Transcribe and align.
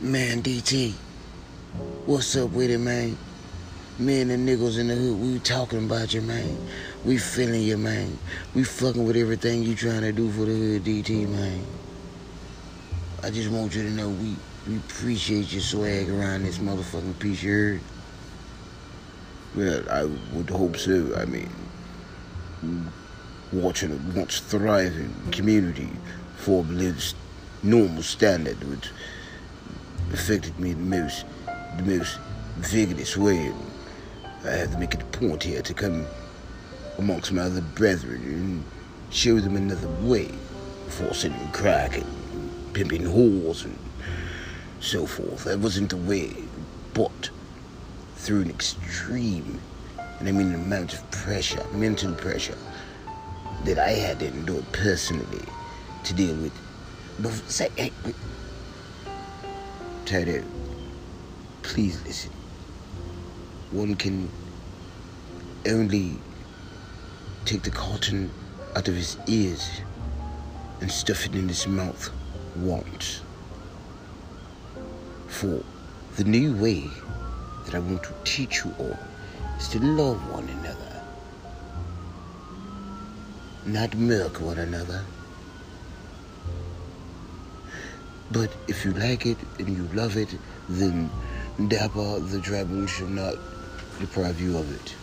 Man, 0.00 0.44
DT, 0.44 0.92
what's 2.06 2.36
up 2.36 2.50
with 2.50 2.70
it, 2.70 2.78
man? 2.78 3.18
Me 3.98 4.20
and 4.20 4.30
the 4.30 4.36
niggas 4.36 4.78
in 4.78 4.86
the 4.86 4.94
hood, 4.94 5.18
we 5.18 5.40
talking 5.40 5.86
about 5.86 6.14
you, 6.14 6.22
man. 6.22 6.56
We 7.04 7.18
feeling 7.18 7.62
you, 7.62 7.76
man. 7.78 8.16
We 8.54 8.62
fucking 8.62 9.04
with 9.04 9.16
everything 9.16 9.64
you 9.64 9.74
trying 9.74 10.02
to 10.02 10.12
do 10.12 10.30
for 10.30 10.44
the 10.44 10.54
hood, 10.54 10.84
DT, 10.84 11.28
man. 11.28 11.64
I 13.24 13.30
just 13.30 13.50
want 13.50 13.74
you 13.74 13.82
to 13.82 13.90
know 13.90 14.08
we, 14.08 14.36
we 14.68 14.76
appreciate 14.76 15.52
your 15.52 15.62
swag 15.62 16.08
around 16.08 16.44
this 16.44 16.58
motherfucking 16.58 17.18
piece 17.18 17.42
of 17.42 17.48
earth. 17.48 17.82
Well, 19.56 19.90
I 19.90 20.04
would 20.32 20.48
hope 20.48 20.76
so. 20.76 21.12
I 21.16 21.24
mean, 21.24 21.50
watching 23.52 23.90
a 23.90 24.16
once 24.16 24.38
thriving 24.38 25.12
community 25.32 25.90
for 26.36 26.62
lives 26.62 27.16
normal 27.64 28.04
standard 28.04 28.62
would 28.62 28.88
affected 30.12 30.58
me 30.58 30.72
the 30.72 30.82
most, 30.82 31.24
the 31.76 31.82
most 31.82 32.18
vigorous 32.56 33.16
way. 33.16 33.52
I 34.44 34.50
had 34.50 34.72
to 34.72 34.78
make 34.78 34.94
it 34.94 35.02
a 35.02 35.06
point 35.06 35.42
here 35.42 35.62
to 35.62 35.74
come 35.74 36.06
amongst 36.98 37.32
my 37.32 37.42
other 37.42 37.60
brethren 37.60 38.22
and 38.22 38.64
show 39.10 39.38
them 39.40 39.56
another 39.56 39.88
way 40.02 40.30
crack 41.52 41.96
and 41.96 42.06
pimping 42.72 43.02
whores 43.02 43.64
and 43.64 43.78
so 44.80 45.06
forth. 45.06 45.44
That 45.44 45.58
wasn't 45.58 45.90
the 45.90 45.96
way, 45.96 46.32
but 46.94 47.30
through 48.16 48.42
an 48.42 48.50
extreme, 48.50 49.60
and 50.18 50.28
I 50.28 50.32
mean 50.32 50.48
an 50.48 50.54
amount 50.54 50.94
of 50.94 51.10
pressure, 51.10 51.64
mental 51.72 52.14
pressure, 52.14 52.58
that 53.64 53.78
I 53.78 53.90
had 53.90 54.20
to 54.20 54.26
endure 54.26 54.62
personally 54.72 55.44
to 56.04 56.14
deal 56.14 56.34
with. 56.36 56.52
Tado, 60.08 60.42
please 61.60 62.02
listen. 62.06 62.32
One 63.72 63.94
can 63.94 64.30
only 65.68 66.16
take 67.44 67.62
the 67.62 67.70
cotton 67.70 68.30
out 68.74 68.88
of 68.88 68.94
his 68.94 69.18
ears 69.26 69.82
and 70.80 70.90
stuff 70.90 71.26
it 71.26 71.34
in 71.34 71.46
his 71.46 71.66
mouth 71.66 72.10
once. 72.56 73.20
For 75.26 75.62
the 76.16 76.24
new 76.24 76.56
way 76.56 76.88
that 77.66 77.74
I 77.74 77.78
want 77.78 78.02
to 78.04 78.14
teach 78.24 78.64
you 78.64 78.74
all 78.78 78.98
is 79.58 79.68
to 79.68 79.78
love 79.78 80.26
one 80.32 80.48
another, 80.48 81.02
not 83.66 83.94
milk 83.94 84.40
one 84.40 84.56
another. 84.56 85.04
But 88.30 88.50
if 88.68 88.84
you 88.84 88.92
like 88.92 89.24
it 89.24 89.38
and 89.58 89.74
you 89.74 89.84
love 89.94 90.16
it, 90.16 90.36
then 90.68 91.10
Dapper 91.68 92.20
the 92.20 92.38
Dragoon 92.40 92.86
shall 92.86 93.08
not 93.08 93.34
deprive 93.98 94.40
you 94.40 94.58
of 94.58 94.70
it. 94.74 94.94